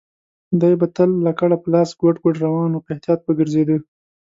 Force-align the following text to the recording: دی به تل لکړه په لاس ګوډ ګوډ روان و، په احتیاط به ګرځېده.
دی 0.59 0.73
به 0.79 0.87
تل 0.95 1.11
لکړه 1.27 1.55
په 1.61 1.67
لاس 1.73 1.89
ګوډ 2.01 2.15
ګوډ 2.23 2.35
روان 2.45 2.71
و، 2.73 2.83
په 2.85 2.89
احتیاط 2.93 3.19
به 3.25 3.31
ګرځېده. 3.39 3.77